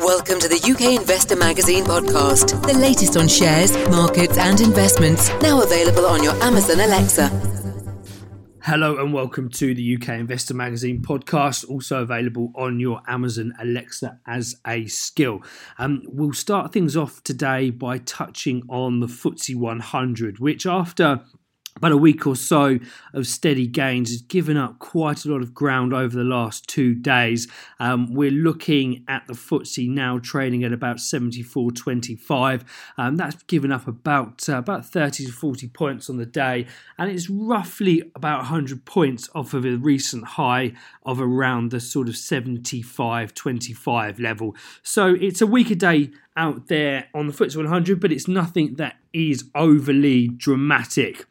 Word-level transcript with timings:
Welcome 0.00 0.38
to 0.38 0.48
the 0.48 0.62
UK 0.62 1.00
Investor 1.00 1.34
Magazine 1.34 1.84
podcast, 1.84 2.62
the 2.64 2.78
latest 2.78 3.16
on 3.16 3.26
shares, 3.26 3.72
markets, 3.88 4.38
and 4.38 4.60
investments, 4.60 5.28
now 5.42 5.60
available 5.60 6.06
on 6.06 6.22
your 6.22 6.34
Amazon 6.40 6.78
Alexa. 6.78 7.28
Hello 8.62 8.98
and 8.98 9.12
welcome 9.12 9.48
to 9.48 9.74
the 9.74 9.96
UK 9.96 10.10
Investor 10.10 10.54
Magazine 10.54 11.02
podcast, 11.02 11.68
also 11.68 12.02
available 12.02 12.52
on 12.54 12.78
your 12.78 13.00
Amazon 13.08 13.52
Alexa 13.58 14.20
as 14.24 14.60
a 14.64 14.86
skill. 14.86 15.42
Um, 15.78 16.02
we'll 16.06 16.32
start 16.32 16.72
things 16.72 16.96
off 16.96 17.20
today 17.24 17.70
by 17.70 17.98
touching 17.98 18.62
on 18.68 19.00
the 19.00 19.08
FTSE 19.08 19.56
100, 19.56 20.38
which 20.38 20.64
after 20.64 21.24
about 21.78 21.92
a 21.92 21.96
week 21.96 22.26
or 22.26 22.36
so 22.36 22.78
of 23.14 23.26
steady 23.26 23.66
gains 23.66 24.10
has 24.10 24.22
given 24.22 24.56
up 24.56 24.78
quite 24.78 25.24
a 25.24 25.30
lot 25.30 25.40
of 25.40 25.54
ground 25.54 25.94
over 25.94 26.16
the 26.16 26.24
last 26.24 26.68
two 26.68 26.94
days. 26.94 27.48
Um, 27.80 28.12
we're 28.12 28.30
looking 28.30 29.04
at 29.08 29.26
the 29.26 29.34
FTSE 29.34 29.88
now 29.88 30.18
trading 30.18 30.64
at 30.64 30.72
about 30.72 30.96
74.25. 30.96 32.64
Um, 32.98 33.16
that's 33.16 33.42
given 33.44 33.72
up 33.72 33.88
about 33.88 34.48
uh, 34.48 34.58
about 34.58 34.84
30 34.84 35.26
to 35.26 35.32
40 35.32 35.68
points 35.68 36.10
on 36.10 36.16
the 36.16 36.26
day, 36.26 36.66
and 36.98 37.10
it's 37.10 37.30
roughly 37.30 38.02
about 38.14 38.38
100 38.38 38.84
points 38.84 39.30
off 39.34 39.54
of 39.54 39.64
a 39.64 39.76
recent 39.76 40.24
high 40.24 40.72
of 41.04 41.20
around 41.20 41.70
the 41.70 41.80
sort 41.80 42.08
of 42.08 42.14
75.25 42.14 44.20
level. 44.20 44.54
So 44.82 45.16
it's 45.20 45.40
a 45.40 45.46
weaker 45.46 45.74
day 45.74 46.10
out 46.36 46.68
there 46.68 47.08
on 47.14 47.26
the 47.26 47.32
FTSE 47.32 47.56
100, 47.56 48.00
but 48.00 48.12
it's 48.12 48.28
nothing 48.28 48.74
that 48.74 48.96
is 49.12 49.44
overly 49.54 50.28
dramatic. 50.28 51.26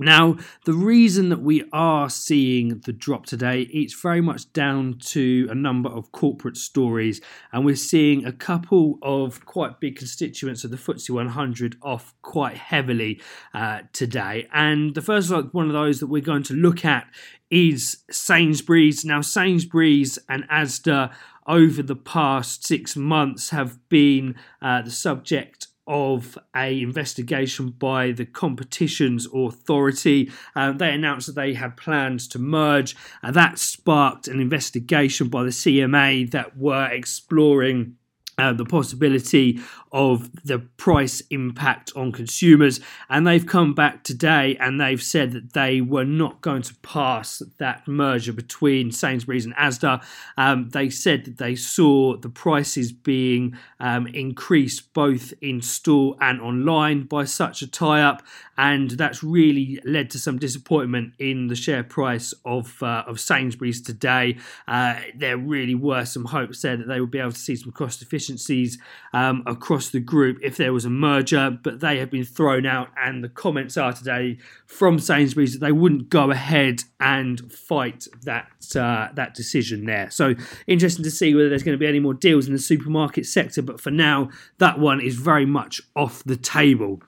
Now, 0.00 0.38
the 0.64 0.72
reason 0.72 1.28
that 1.28 1.42
we 1.42 1.64
are 1.72 2.08
seeing 2.08 2.80
the 2.80 2.92
drop 2.92 3.26
today, 3.26 3.62
it's 3.72 3.92
very 4.00 4.22
much 4.22 4.50
down 4.54 4.98
to 5.08 5.46
a 5.50 5.54
number 5.54 5.90
of 5.90 6.10
corporate 6.10 6.56
stories, 6.56 7.20
and 7.52 7.64
we're 7.64 7.76
seeing 7.76 8.24
a 8.24 8.32
couple 8.32 8.98
of 9.02 9.44
quite 9.44 9.78
big 9.78 9.96
constituents 9.96 10.64
of 10.64 10.70
the 10.70 10.78
FTSE 10.78 11.10
100 11.10 11.76
off 11.82 12.14
quite 12.22 12.56
heavily 12.56 13.20
uh, 13.52 13.82
today. 13.92 14.48
And 14.54 14.94
the 14.94 15.02
first 15.02 15.30
one 15.52 15.66
of 15.66 15.72
those 15.74 16.00
that 16.00 16.06
we're 16.06 16.22
going 16.22 16.44
to 16.44 16.54
look 16.54 16.84
at 16.84 17.06
is 17.50 17.98
Sainsbury's. 18.10 19.04
Now, 19.04 19.20
Sainsbury's 19.20 20.18
and 20.28 20.48
Asda 20.48 21.12
over 21.46 21.82
the 21.82 21.96
past 21.96 22.64
six 22.64 22.96
months 22.96 23.50
have 23.50 23.76
been 23.88 24.36
uh, 24.62 24.82
the 24.82 24.90
subject 24.90 25.66
of 25.86 26.38
a 26.54 26.80
investigation 26.80 27.70
by 27.70 28.12
the 28.12 28.26
competitions 28.26 29.26
authority. 29.34 30.30
Um, 30.54 30.78
they 30.78 30.92
announced 30.92 31.26
that 31.28 31.34
they 31.34 31.54
had 31.54 31.76
plans 31.76 32.28
to 32.28 32.38
merge, 32.38 32.96
and 33.22 33.34
that 33.34 33.58
sparked 33.58 34.28
an 34.28 34.40
investigation 34.40 35.28
by 35.28 35.42
the 35.42 35.50
CMA 35.50 36.30
that 36.30 36.56
were 36.56 36.86
exploring 36.86 37.96
uh, 38.40 38.52
the 38.52 38.64
possibility 38.64 39.60
of 39.92 40.30
the 40.44 40.58
price 40.58 41.20
impact 41.30 41.92
on 41.96 42.12
consumers. 42.12 42.80
And 43.08 43.26
they've 43.26 43.46
come 43.46 43.74
back 43.74 44.04
today 44.04 44.56
and 44.60 44.80
they've 44.80 45.02
said 45.02 45.32
that 45.32 45.52
they 45.52 45.80
were 45.80 46.04
not 46.04 46.40
going 46.40 46.62
to 46.62 46.74
pass 46.76 47.42
that 47.58 47.86
merger 47.88 48.32
between 48.32 48.92
Sainsbury's 48.92 49.44
and 49.44 49.54
Asda. 49.56 50.02
Um, 50.36 50.70
they 50.70 50.90
said 50.90 51.24
that 51.24 51.38
they 51.38 51.56
saw 51.56 52.16
the 52.16 52.28
prices 52.28 52.92
being 52.92 53.58
um, 53.80 54.06
increased 54.06 54.92
both 54.94 55.34
in 55.40 55.60
store 55.60 56.16
and 56.20 56.40
online 56.40 57.04
by 57.04 57.24
such 57.24 57.62
a 57.62 57.66
tie 57.66 58.02
up. 58.02 58.22
And 58.56 58.90
that's 58.90 59.24
really 59.24 59.80
led 59.84 60.10
to 60.10 60.18
some 60.18 60.38
disappointment 60.38 61.14
in 61.18 61.48
the 61.48 61.56
share 61.56 61.82
price 61.82 62.34
of, 62.44 62.82
uh, 62.82 63.04
of 63.06 63.18
Sainsbury's 63.18 63.80
today. 63.80 64.36
Uh, 64.68 64.96
there 65.16 65.38
really 65.38 65.74
were 65.74 66.04
some 66.04 66.26
hopes 66.26 66.62
there 66.62 66.76
that 66.76 66.86
they 66.86 67.00
would 67.00 67.10
be 67.10 67.18
able 67.18 67.32
to 67.32 67.38
see 67.38 67.56
some 67.56 67.72
cost 67.72 68.02
efficiencies 68.30 68.78
um, 69.12 69.42
across 69.46 69.80
across 69.80 69.90
the 69.90 70.00
group 70.00 70.38
if 70.42 70.56
there 70.56 70.72
was 70.72 70.84
a 70.84 70.90
merger, 70.90 71.56
but 71.62 71.80
they 71.80 71.98
have 71.98 72.10
been 72.10 72.24
thrown 72.24 72.66
out. 72.66 72.88
And 73.02 73.22
the 73.24 73.28
comments 73.28 73.76
are 73.76 73.92
today 73.92 74.38
from 74.66 74.98
Sainsbury's 74.98 75.52
that 75.54 75.60
they 75.60 75.72
wouldn't 75.72 76.10
go 76.10 76.30
ahead 76.30 76.82
and 76.98 77.52
fight 77.52 78.06
that 78.24 78.50
uh, 78.76 79.08
that 79.14 79.34
decision 79.34 79.86
there. 79.86 80.10
So 80.10 80.34
interesting 80.66 81.04
to 81.04 81.10
see 81.10 81.34
whether 81.34 81.48
there's 81.48 81.62
going 81.62 81.76
to 81.76 81.78
be 81.78 81.86
any 81.86 82.00
more 82.00 82.14
deals 82.14 82.46
in 82.46 82.52
the 82.52 82.58
supermarket 82.58 83.26
sector. 83.26 83.62
But 83.62 83.80
for 83.80 83.90
now, 83.90 84.28
that 84.58 84.78
one 84.78 85.00
is 85.00 85.14
very 85.14 85.46
much 85.46 85.80
off 85.96 86.24
the 86.24 86.36
table. 86.36 87.00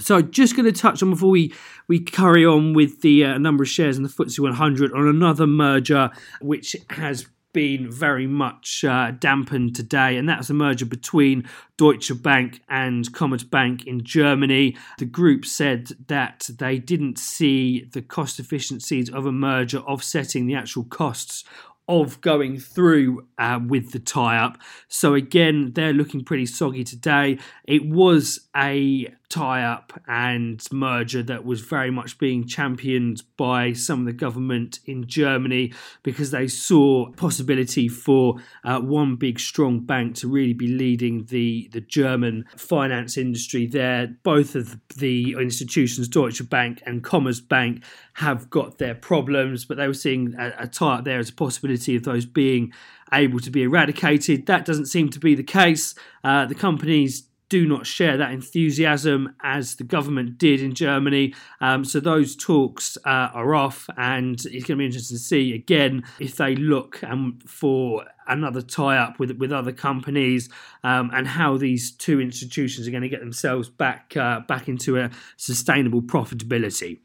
So 0.00 0.22
just 0.22 0.54
going 0.54 0.72
to 0.72 0.80
touch 0.80 1.02
on 1.02 1.10
before 1.10 1.30
we, 1.30 1.52
we 1.88 1.98
carry 1.98 2.46
on 2.46 2.72
with 2.72 3.00
the 3.00 3.24
uh, 3.24 3.38
number 3.38 3.64
of 3.64 3.68
shares 3.68 3.96
in 3.96 4.04
the 4.04 4.08
FTSE 4.08 4.38
100 4.38 4.92
on 4.92 5.08
another 5.08 5.44
merger 5.44 6.10
which 6.40 6.76
has 6.90 7.26
been 7.58 7.90
very 7.90 8.28
much 8.28 8.84
uh, 8.84 9.10
dampened 9.18 9.74
today, 9.74 10.16
and 10.16 10.28
that's 10.28 10.48
a 10.48 10.54
merger 10.54 10.86
between 10.86 11.42
Deutsche 11.76 12.12
Bank 12.22 12.60
and 12.68 13.12
Commerzbank 13.12 13.82
in 13.84 14.04
Germany. 14.04 14.76
The 14.98 15.06
group 15.06 15.44
said 15.44 15.88
that 16.06 16.48
they 16.56 16.78
didn't 16.78 17.18
see 17.18 17.82
the 17.92 18.00
cost 18.00 18.38
efficiencies 18.38 19.10
of 19.10 19.26
a 19.26 19.32
merger 19.32 19.78
offsetting 19.78 20.46
the 20.46 20.54
actual 20.54 20.84
costs 20.84 21.42
of 21.88 22.20
going 22.20 22.60
through 22.60 23.26
uh, 23.38 23.58
with 23.66 23.90
the 23.90 23.98
tie 23.98 24.38
up. 24.38 24.58
So, 24.86 25.14
again, 25.14 25.72
they're 25.74 25.92
looking 25.92 26.22
pretty 26.22 26.46
soggy 26.46 26.84
today. 26.84 27.40
It 27.64 27.88
was 27.88 28.38
a 28.54 29.12
tie 29.28 29.62
up 29.62 30.00
and 30.08 30.66
merger 30.72 31.22
that 31.22 31.44
was 31.44 31.60
very 31.60 31.90
much 31.90 32.18
being 32.18 32.46
championed 32.46 33.22
by 33.36 33.72
some 33.72 34.00
of 34.00 34.06
the 34.06 34.12
government 34.12 34.80
in 34.86 35.06
Germany 35.06 35.72
because 36.02 36.30
they 36.30 36.48
saw 36.48 37.10
possibility 37.12 37.88
for 37.88 38.36
uh, 38.64 38.80
one 38.80 39.16
big 39.16 39.38
strong 39.38 39.80
bank 39.80 40.14
to 40.14 40.28
really 40.28 40.54
be 40.54 40.68
leading 40.68 41.24
the 41.26 41.68
the 41.72 41.80
German 41.80 42.44
finance 42.56 43.18
industry 43.18 43.66
there. 43.66 44.16
Both 44.22 44.54
of 44.54 44.80
the 44.96 45.32
institutions 45.38 46.08
Deutsche 46.08 46.48
Bank 46.48 46.82
and 46.86 47.04
Commerzbank 47.04 47.82
have 48.14 48.48
got 48.48 48.78
their 48.78 48.94
problems 48.94 49.64
but 49.64 49.76
they 49.76 49.86
were 49.86 49.94
seeing 49.94 50.34
a, 50.38 50.52
a 50.60 50.66
tie 50.66 50.96
up 50.96 51.04
there 51.04 51.18
as 51.18 51.28
a 51.28 51.34
possibility 51.34 51.96
of 51.96 52.04
those 52.04 52.24
being 52.24 52.72
able 53.12 53.40
to 53.40 53.50
be 53.50 53.62
eradicated. 53.62 54.46
That 54.46 54.64
doesn't 54.64 54.86
seem 54.86 55.10
to 55.10 55.18
be 55.18 55.34
the 55.34 55.42
case. 55.42 55.94
Uh, 56.24 56.46
the 56.46 56.54
companies 56.54 57.28
do 57.48 57.66
not 57.66 57.86
share 57.86 58.16
that 58.16 58.32
enthusiasm 58.32 59.34
as 59.42 59.76
the 59.76 59.84
government 59.84 60.38
did 60.38 60.60
in 60.60 60.74
Germany. 60.74 61.34
Um, 61.60 61.84
so 61.84 62.00
those 62.00 62.36
talks 62.36 62.98
uh, 63.04 63.30
are 63.32 63.54
off, 63.54 63.88
and 63.96 64.34
it's 64.34 64.44
going 64.44 64.62
to 64.62 64.76
be 64.76 64.86
interesting 64.86 65.16
to 65.16 65.22
see 65.22 65.54
again 65.54 66.04
if 66.18 66.36
they 66.36 66.54
look 66.56 67.02
um, 67.04 67.38
for 67.46 68.04
another 68.26 68.60
tie-up 68.60 69.18
with 69.18 69.32
with 69.38 69.52
other 69.52 69.72
companies 69.72 70.50
um, 70.84 71.10
and 71.14 71.26
how 71.26 71.56
these 71.56 71.90
two 71.90 72.20
institutions 72.20 72.86
are 72.86 72.90
going 72.90 73.02
to 73.02 73.08
get 73.08 73.20
themselves 73.20 73.68
back 73.68 74.16
uh, 74.16 74.40
back 74.40 74.68
into 74.68 74.98
a 74.98 75.10
sustainable 75.36 76.02
profitability. 76.02 76.98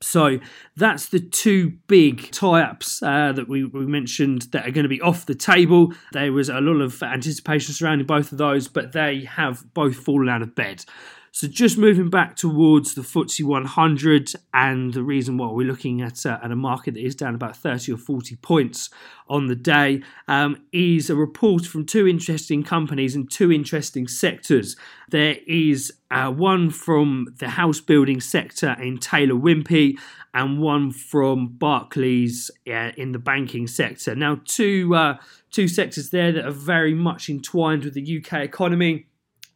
So 0.00 0.38
that's 0.76 1.08
the 1.08 1.18
two 1.18 1.70
big 1.88 2.30
tie 2.30 2.62
ups 2.62 3.02
uh, 3.02 3.32
that 3.32 3.48
we, 3.48 3.64
we, 3.64 3.84
mentioned 3.84 4.42
that 4.52 4.66
are 4.66 4.70
going 4.70 4.84
to 4.84 4.88
be 4.88 5.00
off 5.00 5.26
the 5.26 5.34
table. 5.34 5.92
There 6.12 6.32
was 6.32 6.48
a 6.48 6.60
lot 6.60 6.80
of 6.80 7.02
anticipation 7.02 7.74
surrounding 7.74 8.06
both 8.06 8.30
of 8.30 8.38
those, 8.38 8.68
but 8.68 8.92
they 8.92 9.24
have 9.24 9.64
both 9.74 9.96
fallen 9.96 10.28
out 10.28 10.42
of 10.42 10.54
bed. 10.54 10.84
So 11.32 11.46
just 11.46 11.78
moving 11.78 12.10
back 12.10 12.36
towards 12.36 12.94
the 12.94 13.02
FTSE 13.02 13.44
100, 13.44 14.32
and 14.54 14.92
the 14.92 15.02
reason 15.02 15.36
why 15.36 15.50
we're 15.50 15.66
looking 15.66 16.00
at, 16.00 16.24
uh, 16.24 16.38
at 16.42 16.50
a 16.50 16.56
market 16.56 16.94
that 16.94 17.04
is 17.04 17.14
down 17.14 17.34
about 17.34 17.56
30 17.56 17.92
or 17.92 17.96
40 17.96 18.36
points 18.36 18.90
on 19.28 19.46
the 19.46 19.54
day 19.54 20.02
um, 20.26 20.56
is 20.72 21.10
a 21.10 21.16
report 21.16 21.66
from 21.66 21.84
two 21.84 22.08
interesting 22.08 22.62
companies 22.62 23.14
in 23.14 23.26
two 23.26 23.52
interesting 23.52 24.08
sectors. 24.08 24.76
There 25.10 25.36
is 25.46 25.92
uh, 26.10 26.30
one 26.30 26.70
from 26.70 27.34
the 27.38 27.48
house 27.48 27.80
building 27.80 28.20
sector 28.20 28.76
in 28.80 28.98
Taylor 28.98 29.34
Wimpey, 29.34 29.98
and 30.34 30.60
one 30.60 30.92
from 30.92 31.48
Barclays 31.48 32.50
uh, 32.68 32.92
in 32.96 33.12
the 33.12 33.18
banking 33.18 33.66
sector. 33.66 34.14
Now, 34.14 34.40
two 34.44 34.94
uh, 34.94 35.16
two 35.50 35.68
sectors 35.68 36.10
there 36.10 36.32
that 36.32 36.46
are 36.46 36.52
very 36.52 36.94
much 36.94 37.28
entwined 37.28 37.84
with 37.84 37.94
the 37.94 38.18
UK 38.18 38.44
economy 38.44 39.07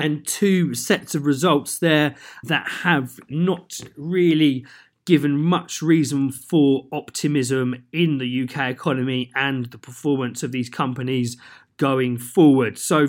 and 0.03 0.27
two 0.27 0.75
sets 0.75 1.15
of 1.15 1.25
results 1.25 1.79
there 1.79 2.17
that 2.43 2.69
have 2.69 3.21
not 3.29 3.81
really 3.97 4.67
given 5.05 5.37
much 5.39 5.81
reason 5.81 6.31
for 6.31 6.87
optimism 6.93 7.85
in 7.93 8.19
the 8.19 8.43
UK 8.43 8.71
economy 8.71 9.31
and 9.35 9.67
the 9.67 9.79
performance 9.79 10.43
of 10.43 10.53
these 10.53 10.69
companies 10.69 11.37
going 11.77 12.19
forward. 12.19 12.79
So, 12.79 13.07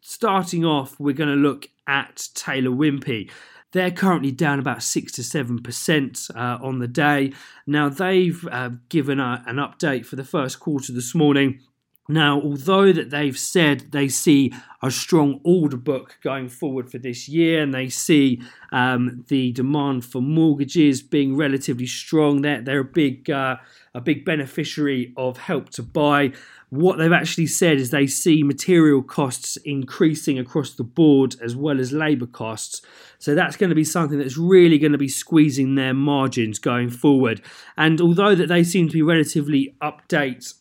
starting 0.00 0.64
off, 0.64 0.98
we're 1.00 1.14
going 1.14 1.30
to 1.30 1.34
look 1.34 1.68
at 1.86 2.28
Taylor 2.34 2.70
Wimpey. 2.70 3.30
They're 3.72 3.90
currently 3.90 4.30
down 4.30 4.60
about 4.60 4.82
six 4.82 5.12
to 5.12 5.24
seven 5.24 5.62
percent 5.62 6.28
uh, 6.34 6.58
on 6.62 6.78
the 6.78 6.88
day. 6.88 7.32
Now 7.66 7.88
they've 7.88 8.46
uh, 8.50 8.70
given 8.88 9.18
a, 9.18 9.42
an 9.46 9.56
update 9.56 10.06
for 10.06 10.16
the 10.16 10.24
first 10.24 10.60
quarter 10.60 10.92
this 10.92 11.14
morning 11.14 11.60
Now, 12.08 12.38
although 12.40 12.92
that 12.92 13.08
they've 13.10 13.38
said 13.38 13.92
they 13.92 14.08
see 14.08 14.52
a 14.82 14.90
strong 14.90 15.40
order 15.42 15.78
book 15.78 16.18
going 16.22 16.50
forward 16.50 16.90
for 16.90 16.98
this 16.98 17.28
year, 17.28 17.62
and 17.62 17.72
they 17.72 17.88
see 17.88 18.42
um, 18.72 19.24
the 19.28 19.52
demand 19.52 20.04
for 20.04 20.20
mortgages 20.20 21.00
being 21.00 21.34
relatively 21.34 21.86
strong, 21.86 22.42
they're, 22.42 22.60
they're 22.60 22.80
a 22.80 22.84
big 22.84 23.30
uh, 23.30 23.56
a 23.94 24.00
big 24.00 24.24
beneficiary 24.24 25.14
of 25.16 25.38
help 25.38 25.70
to 25.70 25.82
buy. 25.82 26.32
What 26.68 26.98
they've 26.98 27.12
actually 27.12 27.46
said 27.46 27.76
is 27.78 27.90
they 27.90 28.08
see 28.08 28.42
material 28.42 29.02
costs 29.02 29.56
increasing 29.58 30.38
across 30.38 30.74
the 30.74 30.82
board 30.82 31.36
as 31.40 31.54
well 31.54 31.78
as 31.78 31.92
labour 31.92 32.26
costs. 32.26 32.82
So 33.18 33.34
that's 33.34 33.56
going 33.56 33.70
to 33.70 33.76
be 33.76 33.84
something 33.84 34.18
that's 34.18 34.36
really 34.36 34.78
going 34.78 34.92
to 34.92 34.98
be 34.98 35.08
squeezing 35.08 35.76
their 35.76 35.94
margins 35.94 36.58
going 36.58 36.90
forward. 36.90 37.40
And 37.76 38.00
although 38.00 38.34
that 38.34 38.48
they 38.48 38.64
seem 38.64 38.88
to 38.88 38.92
be 38.92 39.02
relatively 39.02 39.76
update 39.80 40.54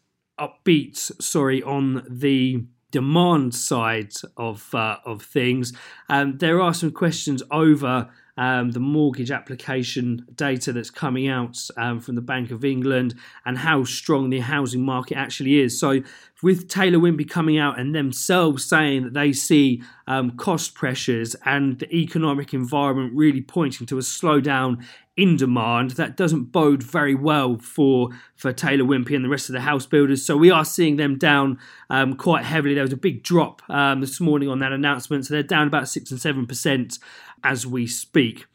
upbeat, 0.44 0.98
sorry, 1.22 1.62
on 1.64 2.06
the 2.10 2.66
demand 2.92 3.56
side 3.56 4.14
of 4.38 4.74
uh, 4.76 4.98
of 5.06 5.24
things. 5.24 5.74
Um, 6.10 6.38
there 6.38 6.62
are 6.62 6.74
some 6.74 6.92
questions 6.92 7.42
over 7.52 8.10
um, 8.38 8.72
the 8.72 8.80
mortgage 8.80 9.32
application 9.32 10.26
data 10.36 10.74
that's 10.74 10.90
coming 10.90 11.28
out 11.28 11.58
um, 11.78 12.00
from 12.00 12.16
the 12.16 12.22
Bank 12.22 12.52
of 12.52 12.66
England 12.66 13.16
and 13.46 13.58
how 13.58 13.84
strong 13.84 14.30
the 14.30 14.40
housing 14.40 14.84
market 14.84 15.18
actually 15.18 15.60
is. 15.60 15.80
So, 15.80 16.02
with 16.42 16.68
Taylor 16.68 16.98
Wimpey 16.98 17.30
coming 17.30 17.58
out 17.58 17.80
and 17.80 17.94
themselves 17.94 18.66
saying 18.66 19.04
that 19.04 19.14
they 19.14 19.32
see 19.34 19.82
um, 20.08 20.32
cost 20.32 20.74
pressures 20.74 21.36
and 21.46 21.80
the 21.80 21.94
economic 21.96 22.54
environment 22.54 23.14
really 23.16 23.42
pointing 23.42 23.88
to 23.88 23.98
a 23.98 24.02
slowdown 24.02 24.84
in 25.16 25.38
demand, 25.38 25.92
that 25.92 26.18
doesn't 26.18 26.46
bode 26.46 26.82
very 26.82 27.16
well 27.16 27.58
for 27.58 28.10
for 28.36 28.52
Taylor 28.52 28.84
Wimpey 28.84 29.16
and 29.16 29.24
the 29.24 29.30
rest 29.30 29.50
of 29.50 29.54
the 29.54 29.62
house 29.62 29.86
builders. 29.86 30.26
So 30.26 30.36
we 30.36 30.50
are 30.50 30.66
seeing 30.66 30.96
them 30.96 31.18
down 31.18 31.60
um, 31.90 32.16
quite 32.16 32.46
heavily. 32.46 32.74
There 32.74 32.84
was 32.84 32.94
a 32.94 32.98
big 32.98 33.24
drop 33.24 33.62
um, 33.70 34.02
this 34.02 34.20
morning 34.20 34.50
on 34.50 34.60
that 34.60 34.72
announcement, 34.72 35.26
so 35.26 35.34
they're 35.34 35.44
down 35.44 35.68
about 35.68 35.88
six 35.88 36.12
and 36.12 36.20
seven 36.20 36.48
percent 36.48 37.00
as 37.44 37.68
we 37.68 37.86
speak. 37.86 38.46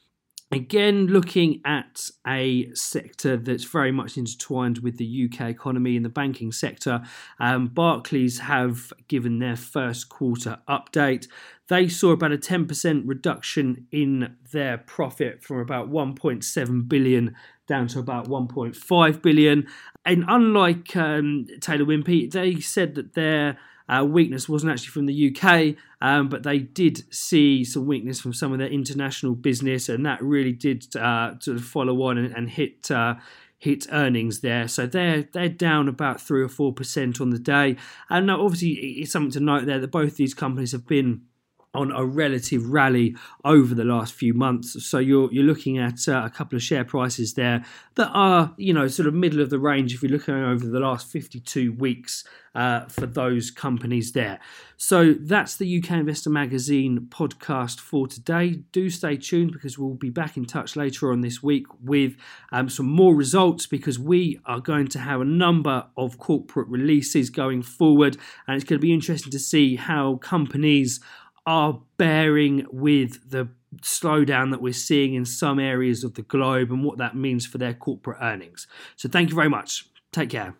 Again, 0.50 1.08
looking 1.08 1.60
at 1.66 2.08
a 2.26 2.72
sector 2.72 3.36
that's 3.36 3.64
very 3.64 3.92
much 3.92 4.16
intertwined 4.16 4.78
with 4.78 4.96
the 4.96 5.28
UK 5.30 5.50
economy 5.50 5.94
in 5.94 6.02
the 6.02 6.08
banking 6.08 6.52
sector, 6.52 7.02
um, 7.38 7.66
Barclays 7.66 8.38
have 8.38 8.90
given 9.08 9.40
their 9.40 9.56
first 9.56 10.08
quarter 10.08 10.58
update. 10.66 11.28
They 11.68 11.86
saw 11.86 12.12
about 12.12 12.32
a 12.32 12.38
10% 12.38 13.02
reduction 13.04 13.86
in 13.92 14.36
their 14.50 14.78
profit 14.78 15.42
from 15.42 15.58
about 15.58 15.90
1.7 15.90 16.88
billion 16.88 17.36
down 17.66 17.88
to 17.88 17.98
about 17.98 18.26
1.5 18.26 19.22
billion. 19.22 19.66
And 20.06 20.24
unlike 20.26 20.96
um, 20.96 21.46
Taylor 21.60 21.84
Wimpey, 21.84 22.30
they 22.30 22.58
said 22.60 22.94
that 22.94 23.12
their 23.12 23.58
uh, 23.88 24.04
weakness 24.04 24.48
wasn't 24.48 24.72
actually 24.72 24.88
from 24.88 25.06
the 25.06 25.36
UK, 25.36 25.76
um, 26.00 26.28
but 26.28 26.42
they 26.42 26.58
did 26.58 27.12
see 27.12 27.64
some 27.64 27.86
weakness 27.86 28.20
from 28.20 28.32
some 28.32 28.52
of 28.52 28.58
their 28.58 28.68
international 28.68 29.34
business, 29.34 29.88
and 29.88 30.04
that 30.04 30.22
really 30.22 30.52
did 30.52 30.84
uh, 30.96 31.38
sort 31.38 31.56
of 31.56 31.64
follow 31.64 32.02
on 32.02 32.18
and, 32.18 32.34
and 32.34 32.50
hit. 32.50 32.90
Uh, 32.90 33.14
hit 33.60 33.88
earnings 33.90 34.38
there, 34.38 34.68
so 34.68 34.86
they're 34.86 35.24
they're 35.32 35.48
down 35.48 35.88
about 35.88 36.20
three 36.20 36.40
or 36.40 36.48
four 36.48 36.72
percent 36.72 37.20
on 37.20 37.30
the 37.30 37.40
day. 37.40 37.74
And 38.08 38.28
now, 38.28 38.44
obviously, 38.44 38.68
it's 38.68 39.10
something 39.10 39.32
to 39.32 39.40
note 39.40 39.66
there 39.66 39.80
that 39.80 39.90
both 39.90 40.14
these 40.14 40.32
companies 40.32 40.70
have 40.70 40.86
been 40.86 41.22
on 41.74 41.92
a 41.92 42.04
relative 42.04 42.70
rally 42.70 43.14
over 43.44 43.74
the 43.74 43.84
last 43.84 44.14
few 44.14 44.34
months. 44.34 44.84
So 44.84 44.98
you're 44.98 45.32
you're 45.32 45.44
looking 45.44 45.78
at 45.78 46.08
uh, 46.08 46.22
a 46.24 46.30
couple 46.30 46.56
of 46.56 46.62
share 46.62 46.84
prices 46.84 47.34
there 47.34 47.64
that 47.96 48.08
are 48.08 48.54
you 48.56 48.72
know 48.72 48.88
sort 48.88 49.06
of 49.06 49.14
middle 49.14 49.40
of 49.40 49.50
the 49.50 49.58
range 49.58 49.94
if 49.94 50.02
you're 50.02 50.12
looking 50.12 50.34
over 50.34 50.66
the 50.66 50.80
last 50.80 51.08
52 51.08 51.72
weeks 51.72 52.24
uh, 52.54 52.86
for 52.86 53.06
those 53.06 53.50
companies 53.50 54.12
there. 54.12 54.40
So 54.76 55.12
that's 55.12 55.56
the 55.56 55.78
UK 55.78 55.92
Investor 55.92 56.30
Magazine 56.30 57.06
podcast 57.10 57.78
for 57.78 58.08
today. 58.08 58.62
Do 58.72 58.90
stay 58.90 59.16
tuned 59.16 59.52
because 59.52 59.78
we'll 59.78 59.94
be 59.94 60.10
back 60.10 60.36
in 60.36 60.44
touch 60.44 60.74
later 60.74 61.12
on 61.12 61.20
this 61.20 61.42
week 61.42 61.66
with 61.82 62.16
um, 62.50 62.68
some 62.68 62.86
more 62.86 63.14
results 63.14 63.66
because 63.66 63.98
we 63.98 64.40
are 64.46 64.60
going 64.60 64.88
to 64.88 64.98
have 64.98 65.20
a 65.20 65.24
number 65.24 65.86
of 65.96 66.18
corporate 66.18 66.68
releases 66.68 67.30
going 67.30 67.62
forward, 67.62 68.16
and 68.46 68.56
it's 68.56 68.64
going 68.64 68.80
to 68.80 68.86
be 68.86 68.92
interesting 68.92 69.30
to 69.30 69.38
see 69.38 69.76
how 69.76 70.16
companies 70.16 71.00
are 71.48 71.80
bearing 71.96 72.66
with 72.70 73.30
the 73.30 73.48
slowdown 73.80 74.50
that 74.50 74.60
we're 74.60 74.72
seeing 74.74 75.14
in 75.14 75.24
some 75.24 75.58
areas 75.58 76.04
of 76.04 76.12
the 76.12 76.20
globe 76.20 76.70
and 76.70 76.84
what 76.84 76.98
that 76.98 77.16
means 77.16 77.46
for 77.46 77.56
their 77.56 77.72
corporate 77.72 78.18
earnings. 78.20 78.66
So, 78.96 79.08
thank 79.08 79.30
you 79.30 79.34
very 79.34 79.48
much. 79.48 79.86
Take 80.12 80.28
care. 80.28 80.58